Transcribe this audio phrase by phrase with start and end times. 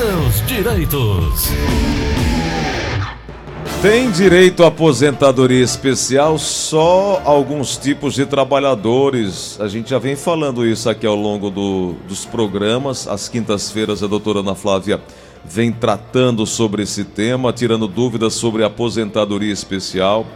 [0.00, 1.50] seus direitos.
[3.82, 9.60] Tem direito à aposentadoria especial só alguns tipos de trabalhadores.
[9.60, 13.06] A gente já vem falando isso aqui ao longo do, dos programas.
[13.06, 15.02] Às quintas-feiras, a doutora Ana Flávia
[15.44, 20.26] vem tratando sobre esse tema, tirando dúvidas sobre aposentadoria especial.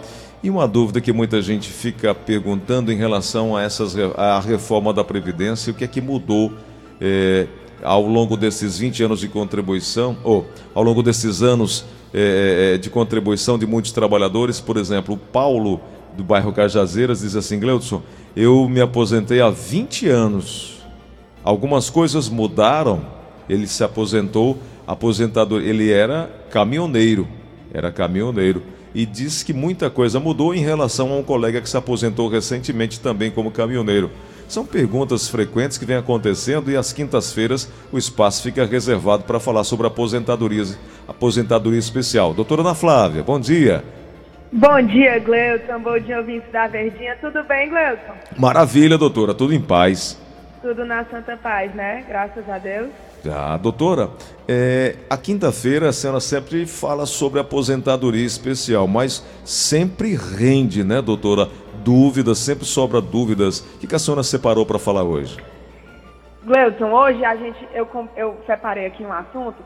[0.43, 5.03] E uma dúvida que muita gente fica perguntando em relação a essas a reforma da
[5.03, 6.53] Previdência, o que é que mudou
[7.01, 7.47] é,
[7.85, 13.59] ao longo desses 20 anos de contribuição, ou ao longo desses anos é, de contribuição
[13.59, 14.61] de muitos trabalhadores.
[14.61, 15.81] Por exemplo, o Paulo,
[16.17, 18.03] do bairro Cajazeiras, diz assim: Gleudson,
[18.35, 20.83] eu me aposentei há 20 anos.
[21.45, 23.13] Algumas coisas mudaram.
[23.47, 27.29] Ele se aposentou, aposentador, ele era caminhoneiro,
[27.75, 28.63] era caminhoneiro
[28.95, 33.01] e diz que muita coisa mudou em relação a um colega que se aposentou recentemente
[33.01, 34.11] também como caminhoneiro.
[34.49, 39.65] São perguntas frequentes que vêm acontecendo e às quintas-feiras o espaço fica reservado para falar
[39.65, 40.65] sobre aposentadoria,
[41.09, 42.35] aposentadoria especial.
[42.35, 43.83] Doutora Ana Flávia, bom dia.
[44.53, 45.81] Bom dia, Gleuton.
[45.81, 47.17] Bom dia, ouvintes da Verdinha.
[47.21, 48.15] Tudo bem, Gleuton?
[48.39, 49.35] Maravilha, doutora.
[49.35, 50.17] Tudo em paz.
[50.63, 52.05] Tudo na santa paz, né?
[52.09, 52.89] Graças a Deus.
[53.29, 54.11] Ah, doutora,
[54.47, 61.49] é, a quinta-feira a senhora sempre fala sobre aposentadoria especial, mas sempre rende, né, doutora?
[61.85, 63.61] Dúvidas, sempre sobra dúvidas.
[63.61, 65.37] O que, a senhora separou para falar hoje?
[66.43, 69.63] Gleuton, hoje a gente, eu, eu separei aqui um assunto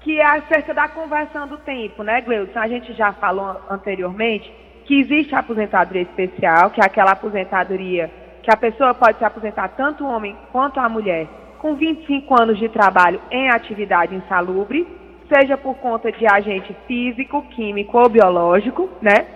[0.00, 2.58] que é acerca da conversão do tempo, né, Gleuton?
[2.58, 4.48] A gente já falou anteriormente
[4.84, 8.08] que existe a aposentadoria especial, que é aquela aposentadoria
[8.44, 11.26] que a pessoa pode se aposentar tanto o homem quanto a mulher
[11.58, 14.86] com 25 anos de trabalho em atividade insalubre,
[15.28, 19.26] seja por conta de agente físico, químico ou biológico, né?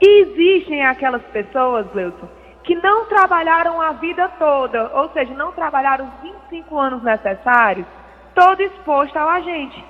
[0.00, 2.28] Existem aquelas pessoas, Gleuton,
[2.62, 7.86] que não trabalharam a vida toda, ou seja, não trabalharam os 25 anos necessários,
[8.34, 9.84] todo exposto ao agente.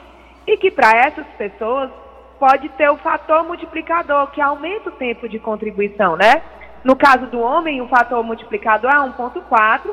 [0.47, 1.91] E que para essas pessoas
[2.39, 6.41] pode ter o fator multiplicador, que aumenta o tempo de contribuição, né?
[6.85, 9.91] No caso do homem, o fator multiplicador é 1,4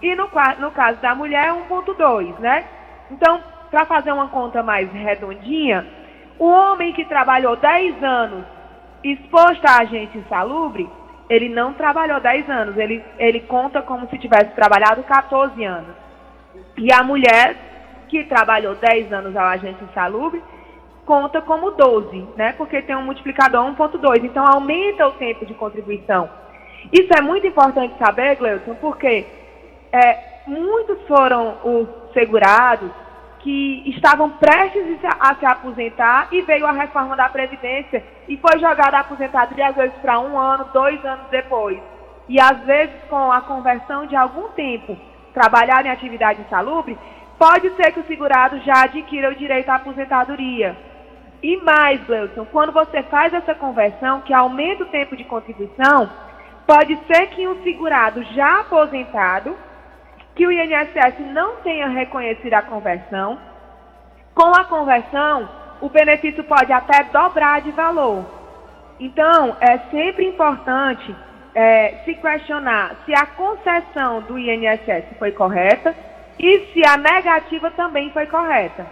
[0.00, 0.30] e no,
[0.60, 2.64] no caso da mulher, 1,2, né?
[3.10, 5.86] Então, para fazer uma conta mais redondinha,
[6.38, 8.57] o homem que trabalhou 10 anos
[9.02, 10.88] exposto a agente insalubre,
[11.28, 15.94] ele não trabalhou 10 anos, ele, ele conta como se tivesse trabalhado 14 anos.
[16.76, 17.56] E a mulher
[18.08, 20.42] que trabalhou 10 anos ao agente insalubre,
[21.04, 22.52] conta como 12, né?
[22.52, 26.28] Porque tem um multiplicador 1.2, então aumenta o tempo de contribuição.
[26.92, 29.26] Isso é muito importante saber, Gleuton, porque
[29.92, 32.90] é, muitos foram os segurados
[33.40, 38.96] que estavam prestes a se aposentar e veio a reforma da Previdência e foi jogada
[38.96, 41.78] a aposentadoria às vezes para um ano, dois anos depois.
[42.28, 44.96] E às vezes com a conversão de algum tempo
[45.32, 46.98] trabalhar em atividade insalubre,
[47.38, 50.76] pode ser que o segurado já adquira o direito à aposentadoria.
[51.42, 56.10] E mais, Gleuson, quando você faz essa conversão, que aumenta o tempo de contribuição,
[56.66, 59.56] pode ser que um segurado já aposentado
[60.38, 63.36] que o INSS não tenha reconhecido a conversão.
[64.32, 65.48] Com a conversão,
[65.80, 68.24] o benefício pode até dobrar de valor.
[69.00, 71.12] Então, é sempre importante
[71.56, 75.92] é, se questionar se a concessão do INSS foi correta
[76.38, 78.86] e se a negativa também foi correta.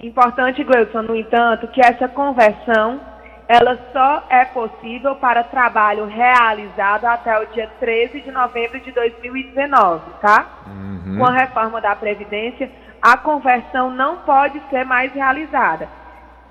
[0.00, 3.00] Importante, Gleudson, no entanto, que essa conversão
[3.52, 10.10] ela só é possível para trabalho realizado até o dia 13 de novembro de 2019,
[10.22, 10.46] tá?
[10.66, 11.18] Uhum.
[11.18, 12.70] Com a reforma da Previdência,
[13.02, 15.86] a conversão não pode ser mais realizada.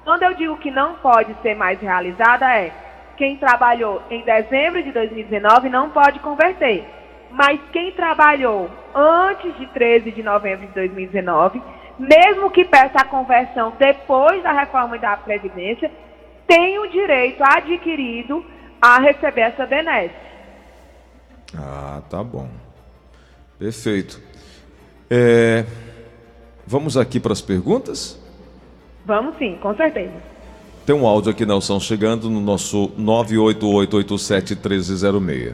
[0.03, 2.72] Quando eu digo que não pode ser mais realizada, é
[3.17, 6.88] quem trabalhou em dezembro de 2019 não pode converter.
[7.31, 11.63] Mas quem trabalhou antes de 13 de novembro de 2019,
[11.97, 15.90] mesmo que peça a conversão depois da reforma da Previdência,
[16.51, 18.44] tem o direito adquirido
[18.81, 20.13] a receber essa benesse.
[21.57, 22.50] Ah, tá bom.
[23.57, 24.19] Perfeito.
[25.09, 25.63] É,
[26.67, 28.20] vamos aqui para as perguntas?
[29.05, 30.11] Vamos sim, com certeza.
[30.85, 35.53] Tem um áudio aqui, Nelson, chegando no nosso 988871306.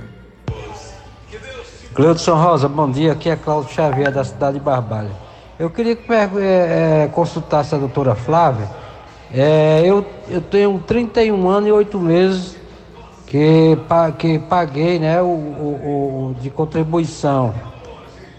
[1.94, 3.12] Cleudson Rosa, bom dia.
[3.12, 5.12] Aqui é Cláudio Xavier, da cidade de Barbalha.
[5.60, 8.87] Eu queria que é, é, consultasse a doutora Flávia
[9.34, 12.56] é, eu, eu tenho 31 anos e 8 meses
[13.26, 13.78] que,
[14.18, 17.54] que paguei né, o, o, o de contribuição.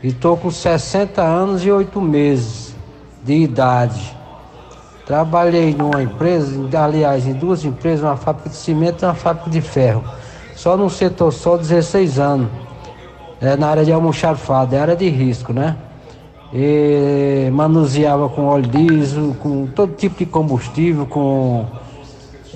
[0.02, 2.74] E estou com 60 anos e 8 meses
[3.22, 4.16] de idade.
[5.04, 9.60] Trabalhei numa empresa, aliás, em duas empresas, uma fábrica de cimento e uma fábrica de
[9.60, 10.04] ferro.
[10.54, 12.48] Só no setor só 16 anos.
[13.40, 15.76] É, na área de almoxarifado, é área de risco, né?
[16.52, 21.66] E manuseava com óleo diesel, com todo tipo de combustível, com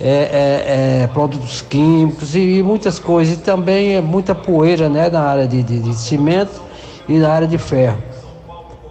[0.00, 3.34] é, é, é, produtos químicos e muitas coisas.
[3.38, 6.60] E também é muita poeira né, na área de, de, de cimento
[7.08, 8.02] e na área de ferro.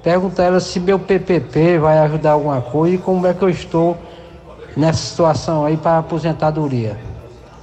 [0.04, 3.98] Pergunta ela se meu PPP vai ajudar alguma coisa e como é que eu estou
[4.76, 6.98] nessa situação aí para aposentadoria.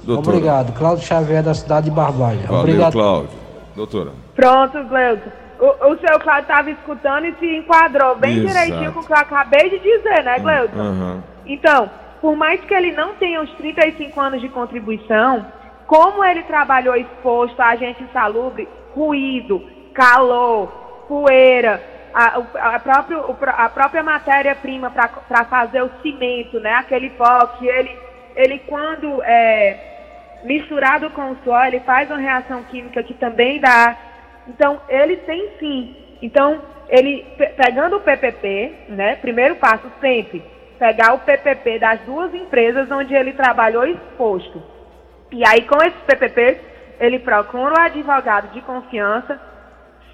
[0.03, 0.37] Doutora.
[0.37, 0.73] Obrigado.
[0.73, 2.47] Cláudio Xavier, da cidade de Barbalha.
[2.47, 2.93] Valeu, Obrigado.
[2.93, 3.29] Cláudio.
[3.75, 4.11] Doutora.
[4.35, 5.48] Pronto, Gleuton.
[5.59, 8.47] O, o seu Cláudio estava escutando e se enquadrou bem Exato.
[8.47, 10.77] direitinho com o que eu acabei de dizer, né, Gleuton?
[10.77, 11.23] Uhum.
[11.45, 11.89] Então,
[12.21, 15.45] por mais que ele não tenha os 35 anos de contribuição,
[15.85, 19.61] como ele trabalhou exposto a agente insalubre, ruído,
[19.93, 20.67] calor,
[21.07, 21.81] poeira,
[22.13, 26.73] a, a, próprio, a própria matéria-prima para fazer o cimento, né?
[26.73, 27.97] Aquele pó que ele,
[28.35, 33.95] ele quando é misturado com o suor, ele faz uma reação química que também dá.
[34.49, 35.95] Então, ele tem sim.
[36.21, 37.25] Então, ele
[37.55, 39.15] pegando o PPP, né?
[39.17, 40.43] Primeiro passo sempre
[40.79, 44.63] pegar o PPP das duas empresas onde ele trabalhou exposto.
[45.31, 46.57] E aí, com esses PPPs,
[46.99, 49.39] ele procura o advogado de confiança,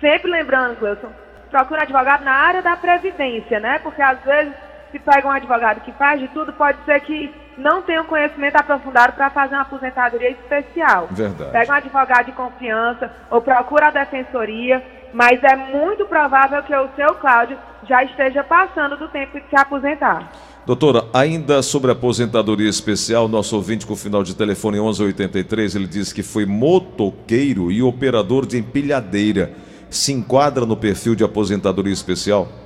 [0.01, 1.11] sempre lembrando, Cleuson,
[1.51, 3.79] procura um advogado na área da previdência, né?
[3.79, 4.53] Porque às vezes,
[4.95, 8.55] se pega um advogado que faz de tudo, pode ser que não tenha um conhecimento
[8.55, 11.09] aprofundado para fazer uma aposentadoria especial.
[11.11, 11.51] Verdade.
[11.51, 14.81] Pega um advogado de confiança ou procura a defensoria,
[15.13, 19.55] mas é muito provável que o seu Cláudio já esteja passando do tempo de se
[19.57, 20.31] aposentar.
[20.65, 25.87] Doutora, ainda sobre a aposentadoria especial, nosso ouvinte com o final de telefone 1183, ele
[25.87, 29.51] diz que foi motoqueiro e operador de empilhadeira.
[29.89, 32.64] Se enquadra no perfil de aposentadoria especial?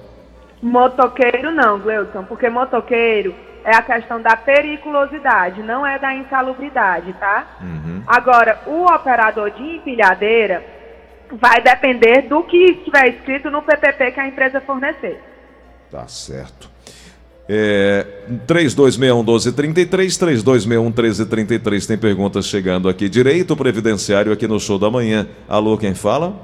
[0.62, 3.34] Motoqueiro não, Gleuton, porque motoqueiro
[3.64, 7.58] é a questão da periculosidade, não é da insalubridade, tá?
[7.62, 8.04] Uhum.
[8.06, 10.64] Agora, o operador de empilhadeira
[11.32, 15.22] vai depender do que estiver escrito no PPP que a empresa fornecer.
[15.92, 16.70] Tá certo.
[17.48, 18.06] É,
[18.48, 21.88] 3261-1233, 3261-1333.
[21.88, 23.10] Tem perguntas chegando aqui.
[23.10, 25.28] Direito Previdenciário aqui no show da manhã.
[25.48, 26.36] Alô, quem fala?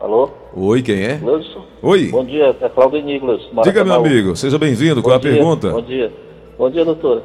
[0.00, 0.39] Alô?
[0.54, 1.20] Oi, quem é?
[1.22, 1.64] Wilson.
[1.82, 2.08] Oi.
[2.10, 3.40] Bom dia, é Cláudio Nicolas.
[3.62, 5.00] Diga, meu amigo, seja bem-vindo.
[5.00, 5.70] Qual é a pergunta?
[5.70, 6.12] Bom dia.
[6.58, 7.22] Bom dia, doutora.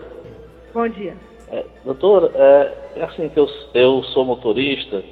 [0.74, 1.16] Bom dia.
[1.51, 5.04] É, doutora, é, é assim que eu, eu sou motorista.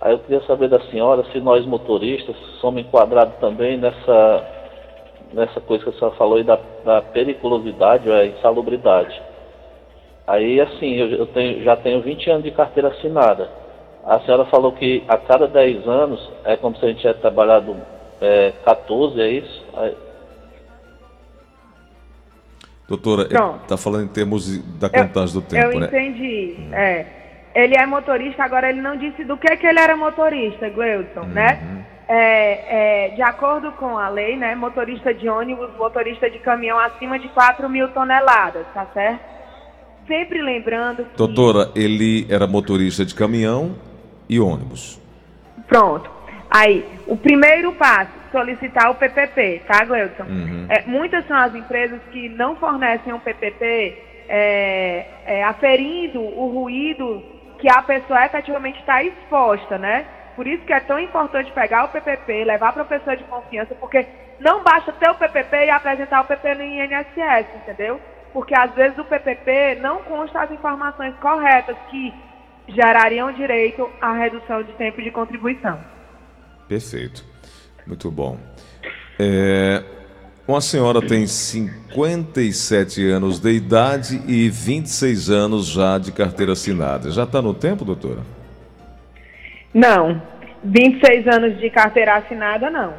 [0.00, 4.52] Aí eu queria saber da senhora se nós motoristas somos enquadrados também nessa
[5.32, 9.20] nessa coisa que a senhora falou aí da, da periculosidade ou a insalubridade.
[10.26, 13.48] Aí, assim, eu, eu tenho, já tenho 20 anos de carteira assinada.
[14.06, 17.76] A senhora falou que a cada 10 anos é como se a gente tivesse trabalhado
[18.20, 19.66] é, 14, é isso?
[22.88, 23.22] Doutora,
[23.62, 25.86] está falando em termos da contagem eu, do tempo, eu né?
[25.86, 26.56] Eu entendi.
[26.58, 26.74] Hum.
[26.74, 27.06] É.
[27.52, 31.58] Ele é motorista, agora ele não disse do que, que ele era motorista, Gleuton, né?
[31.60, 31.74] uhum.
[31.74, 31.86] né?
[32.08, 37.18] é, é, de acordo com a lei, né, motorista de ônibus, motorista de caminhão acima
[37.18, 39.20] de 4 mil toneladas, tá certo?
[40.06, 41.16] Sempre lembrando que...
[41.16, 43.74] Doutora, ele era motorista de caminhão
[44.28, 45.00] e ônibus.
[45.66, 46.10] Pronto.
[46.50, 50.24] Aí, o primeiro passo, solicitar o PPP, tá, Gleuton?
[50.24, 50.66] Uhum.
[50.68, 57.22] É, muitas são as empresas que não fornecem um PPP é, é, aferindo o ruído
[57.58, 60.06] que a pessoa efetivamente está exposta, né?
[60.34, 64.06] Por isso que é tão importante pegar o PPP, levar para professor de confiança, porque
[64.38, 68.00] não basta ter o PPP e apresentar o PPP no INSS, entendeu?
[68.32, 72.12] Porque às vezes o PPP não consta as informações corretas que
[72.68, 75.78] gerariam direito à redução de tempo de contribuição.
[76.68, 77.24] Perfeito.
[77.86, 78.38] Muito bom.
[79.18, 79.82] É,
[80.46, 87.10] uma senhora tem 57 anos de idade e 26 anos já de carteira assinada.
[87.10, 88.20] Já está no tempo, doutora?
[89.72, 90.20] Não.
[90.64, 92.94] 26 anos de carteira assinada, não.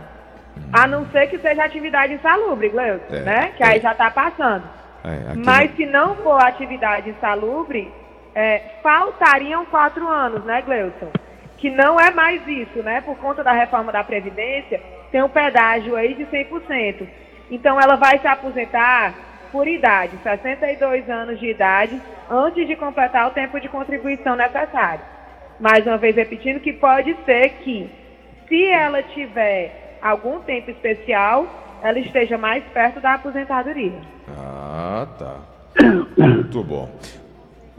[0.72, 3.52] A não ser que seja atividade insalubre, Gleuton, é, né?
[3.56, 3.68] Que é.
[3.68, 4.64] aí já está passando.
[5.04, 5.78] É, Mas não...
[5.78, 7.92] se não for atividade insalubre,
[8.38, 11.12] é, faltariam quatro anos, né, Gleuton?
[11.58, 13.02] Que não é mais isso, né?
[13.02, 17.08] Por conta da reforma da Previdência, tem um pedágio aí de 100%.
[17.50, 19.14] Então ela vai se aposentar
[19.52, 25.18] por idade, 62 anos de idade, antes de completar o tempo de contribuição necessário
[25.60, 27.90] mais uma vez repetindo, que pode ser que,
[28.48, 31.48] se ela tiver algum tempo especial,
[31.82, 34.00] ela esteja mais perto da aposentadoria.
[34.30, 35.40] Ah, tá.
[36.18, 36.90] Muito bom.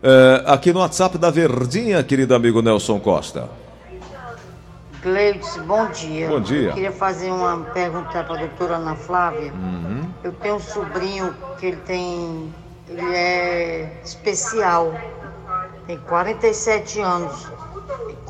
[0.03, 3.49] É, aqui no WhatsApp da Verdinha, querido amigo Nelson Costa.
[5.03, 6.29] Gleides, bom dia.
[6.29, 6.69] Bom dia.
[6.69, 9.53] Eu queria fazer uma pergunta para a doutora Ana Flávia.
[9.53, 10.09] Uhum.
[10.23, 12.53] Eu tenho um sobrinho que ele tem.
[12.89, 14.95] Ele é especial,
[15.87, 17.49] tem 47 anos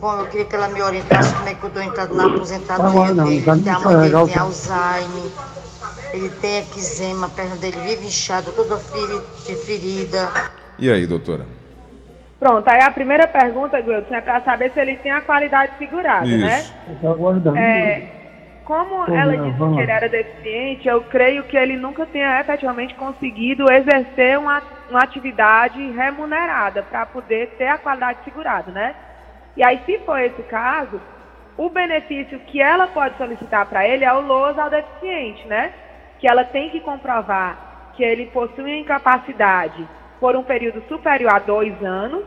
[0.03, 3.43] eu queria que ela me orientasse como é que eu estou entrando na aposentadoria dele.
[3.43, 5.31] Tem a mãe dele tem Alzheimer,
[6.13, 10.31] ele tem eczema, a perna dele vive inchada, toda ferida.
[10.79, 11.58] E aí, doutora?
[12.39, 16.27] Pronto, aí a primeira pergunta, Gleuton, é para saber se ele tem a qualidade segurada,
[16.27, 16.39] Isso.
[16.39, 16.93] né?
[16.93, 17.59] Estou aguardando.
[17.59, 18.03] É,
[18.65, 23.73] como ela disse que ele era deficiente, eu creio que ele nunca tenha efetivamente conseguido
[23.73, 28.95] exercer uma, uma atividade remunerada para poder ter a qualidade segurada, né?
[29.57, 31.01] E aí, se for esse caso,
[31.57, 35.73] o benefício que ela pode solicitar para ele é o LOAS ao deficiente, né?
[36.21, 39.89] Que ela tem que comprovar que ele possui incapacidade
[40.21, 42.25] por um período superior a dois anos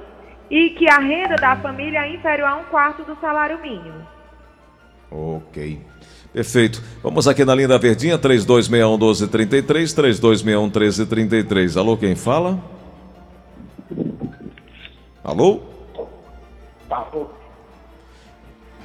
[0.49, 4.05] e que a renda da família é inferior a um quarto do salário mínimo.
[5.09, 5.79] Ok.
[6.33, 6.81] Perfeito.
[7.03, 9.93] Vamos aqui na linha da Verdinha, 3261-1233,
[10.71, 11.77] 3261-1333.
[11.77, 12.57] Alô, quem fala?
[15.23, 15.61] Alô?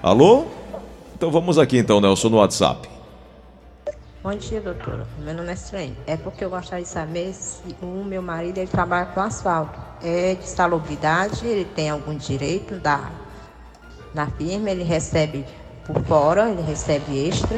[0.02, 0.46] Alô?
[1.16, 2.95] Então vamos aqui então, Nelson, no WhatsApp.
[4.26, 5.06] Bom dia, doutora.
[5.18, 5.96] Meu nome é Estranho.
[6.04, 9.78] É porque eu gostaria de saber se o meu marido ele trabalha com asfalto.
[10.02, 13.08] É de salubridade, ele tem algum direito da,
[14.12, 15.44] na firma, ele recebe
[15.86, 17.56] por fora, ele recebe extra.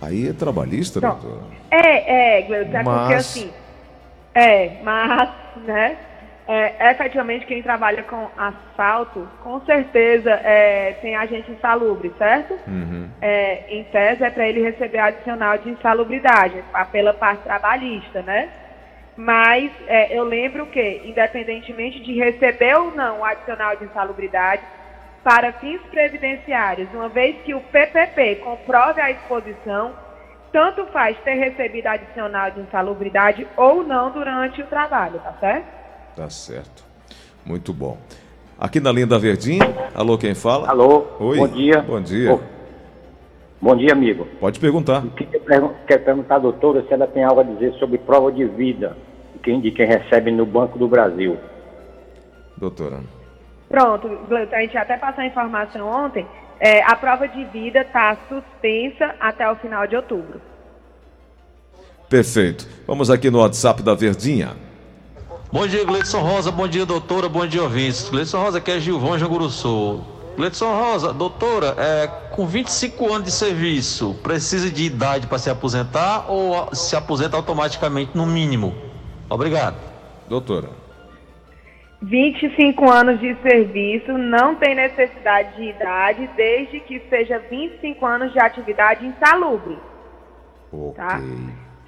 [0.00, 1.42] Aí é trabalhista, doutora?
[1.68, 3.50] É, é, é porque Mas- assim.
[4.36, 5.30] É, mas,
[5.64, 5.98] né?
[6.50, 12.58] É, efetivamente, quem trabalha com asfalto, com certeza é, tem agente insalubre, certo?
[12.66, 13.10] Uhum.
[13.20, 18.48] É, em tese, é para ele receber adicional de insalubridade, pela parte trabalhista, né?
[19.14, 24.62] Mas é, eu lembro que, independentemente de receber ou não o adicional de insalubridade,
[25.22, 29.92] para fins previdenciários, uma vez que o PPP comprove a exposição,
[30.50, 35.77] tanto faz ter recebido adicional de insalubridade ou não durante o trabalho, tá certo?
[36.18, 36.82] Tá certo.
[37.46, 37.96] Muito bom.
[38.58, 39.62] Aqui na linha da Verdinha,
[39.94, 40.68] alô, quem fala?
[40.68, 41.38] Alô, Oi.
[41.38, 41.80] bom dia.
[41.80, 42.34] Bom dia.
[42.34, 42.40] Ô,
[43.62, 44.26] bom dia, amigo.
[44.40, 45.04] Pode perguntar.
[45.16, 48.44] Queria pergun- Quero perguntar à doutora se ela tem algo a dizer sobre prova de
[48.46, 48.96] vida
[49.34, 51.38] de quem, de quem recebe no Banco do Brasil.
[52.56, 52.98] Doutora.
[53.68, 54.08] Pronto,
[54.50, 56.26] a gente até passou a informação ontem.
[56.58, 60.40] é, a prova de vida está suspensa até o final de outubro.
[62.10, 62.66] Perfeito.
[62.88, 64.56] Vamos aqui no WhatsApp da Verdinha.
[65.50, 66.52] Bom dia, Gleidson Rosa.
[66.52, 67.26] Bom dia, doutora.
[67.26, 68.10] Bom dia, ouvintes.
[68.10, 70.04] Gleidson Rosa, aqui é Gilvão Janguruçu.
[70.36, 76.30] Gleidson Rosa, doutora, é, com 25 anos de serviço, precisa de idade para se aposentar
[76.30, 78.74] ou se aposenta automaticamente no mínimo?
[79.28, 79.76] Obrigado.
[80.28, 80.68] Doutora.
[82.02, 88.38] 25 anos de serviço, não tem necessidade de idade, desde que seja 25 anos de
[88.38, 89.78] atividade insalubre.
[90.70, 90.94] Ok.
[90.94, 91.20] Tá.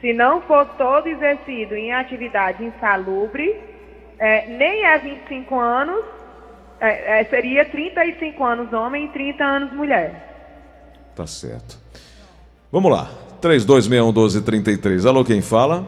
[0.00, 3.54] Se não for todo exercido em atividade insalubre,
[4.18, 6.04] é, nem é 25 anos,
[6.80, 10.28] é, é, seria 35 anos homem e 30 anos mulher.
[11.14, 11.78] Tá certo.
[12.72, 13.10] Vamos lá.
[13.42, 15.06] 3261-1233.
[15.06, 15.84] Alô, quem fala?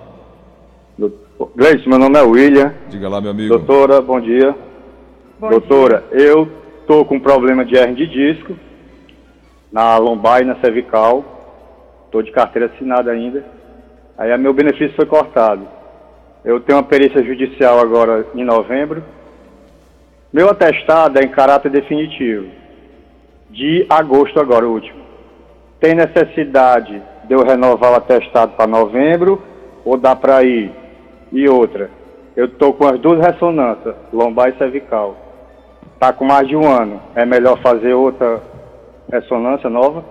[1.56, 2.74] Gleice, meu nome é William.
[2.88, 3.48] Diga lá, meu amigo.
[3.56, 4.54] Doutora, bom dia.
[5.40, 6.48] Bom Doutora, eu
[6.86, 8.56] tô com problema de hernia de disco
[9.72, 11.24] na lombar e na cervical.
[12.10, 13.44] Tô de carteira assinada ainda.
[14.16, 15.66] Aí a meu benefício foi cortado.
[16.44, 19.02] Eu tenho uma perícia judicial agora em novembro.
[20.32, 22.48] Meu atestado é em caráter definitivo.
[23.50, 25.02] De agosto agora, o último.
[25.78, 29.42] Tem necessidade de eu renovar o atestado para novembro
[29.84, 30.72] ou dá para ir?
[31.30, 31.90] E outra,
[32.34, 35.16] eu tô com as duas ressonâncias, lombar e cervical.
[35.98, 37.00] Tá com mais de um ano.
[37.14, 38.42] É melhor fazer outra
[39.10, 40.04] ressonância nova?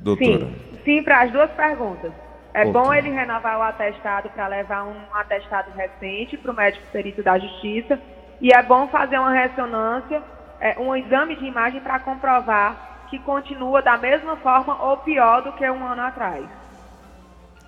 [0.00, 0.26] Doutora.
[0.26, 2.12] Sim, sim para as duas perguntas.
[2.54, 7.22] É bom ele renovar o atestado para levar um atestado recente para o médico perito
[7.22, 7.98] da justiça.
[8.40, 10.22] E é bom fazer uma ressonância,
[10.60, 15.52] é, um exame de imagem para comprovar que continua da mesma forma ou pior do
[15.52, 16.44] que um ano atrás.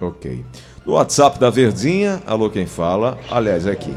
[0.00, 0.44] Ok.
[0.84, 3.18] No WhatsApp da Verdinha, alô, quem fala?
[3.30, 3.96] Aliás, é aqui.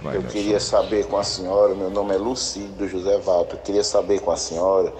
[0.00, 3.84] Vai, Eu queria saber com a senhora, meu nome é Lucídio José Walter, eu queria
[3.84, 4.92] saber com a senhora,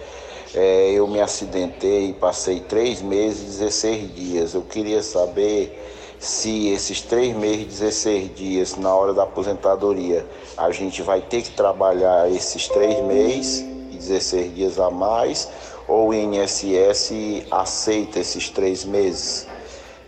[0.54, 4.54] é, eu me acidentei, passei três meses e 16 dias.
[4.54, 5.78] Eu queria saber
[6.18, 10.24] se esses três meses e 16 dias, na hora da aposentadoria,
[10.56, 15.50] a gente vai ter que trabalhar esses três meses e 16 dias a mais,
[15.88, 19.48] ou o INSS aceita esses três meses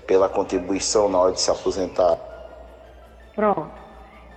[0.07, 2.19] pela contribuição na hora de se aposentar.
[3.35, 3.73] Pronto.